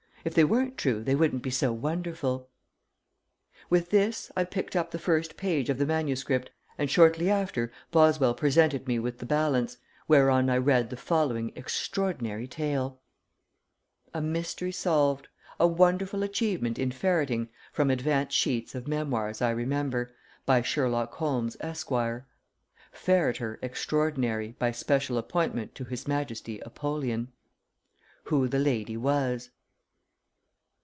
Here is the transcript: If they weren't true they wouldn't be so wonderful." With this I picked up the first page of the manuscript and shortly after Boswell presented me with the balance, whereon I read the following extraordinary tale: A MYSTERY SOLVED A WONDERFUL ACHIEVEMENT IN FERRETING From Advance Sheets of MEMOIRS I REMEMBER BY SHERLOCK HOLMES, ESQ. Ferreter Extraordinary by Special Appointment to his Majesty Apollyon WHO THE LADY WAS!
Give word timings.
If 0.23 0.35
they 0.35 0.43
weren't 0.43 0.77
true 0.77 1.03
they 1.03 1.15
wouldn't 1.15 1.41
be 1.41 1.49
so 1.49 1.73
wonderful." 1.73 2.51
With 3.71 3.89
this 3.89 4.31
I 4.35 4.43
picked 4.43 4.75
up 4.75 4.91
the 4.91 4.99
first 4.99 5.35
page 5.35 5.67
of 5.67 5.79
the 5.79 5.85
manuscript 5.87 6.51
and 6.77 6.91
shortly 6.91 7.27
after 7.31 7.71
Boswell 7.89 8.35
presented 8.35 8.87
me 8.87 8.99
with 8.99 9.17
the 9.17 9.25
balance, 9.25 9.77
whereon 10.07 10.47
I 10.47 10.57
read 10.57 10.91
the 10.91 10.95
following 10.95 11.51
extraordinary 11.55 12.47
tale: 12.47 13.01
A 14.13 14.21
MYSTERY 14.21 14.71
SOLVED 14.71 15.27
A 15.59 15.65
WONDERFUL 15.67 16.21
ACHIEVEMENT 16.21 16.77
IN 16.77 16.91
FERRETING 16.91 17.49
From 17.73 17.89
Advance 17.89 18.31
Sheets 18.31 18.75
of 18.75 18.87
MEMOIRS 18.87 19.41
I 19.41 19.49
REMEMBER 19.49 20.13
BY 20.45 20.61
SHERLOCK 20.61 21.15
HOLMES, 21.15 21.57
ESQ. 21.61 21.89
Ferreter 22.91 23.57
Extraordinary 23.63 24.55
by 24.59 24.71
Special 24.71 25.17
Appointment 25.17 25.73
to 25.73 25.83
his 25.83 26.07
Majesty 26.07 26.59
Apollyon 26.59 27.29
WHO 28.25 28.47
THE 28.47 28.59
LADY 28.59 28.97
WAS! 28.97 29.49